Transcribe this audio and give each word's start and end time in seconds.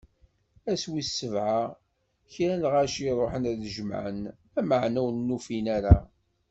Ass 0.71 0.83
wis 0.91 1.09
sebɛa, 1.17 1.61
kra 2.33 2.53
n 2.55 2.61
lɣaci 2.63 3.09
ṛuḥen 3.19 3.43
ad 3.51 3.57
d-jemɛen, 3.61 4.19
lameɛna 4.53 4.99
ur 5.07 5.13
n-ufin 5.15 5.67
ara. 5.77 5.97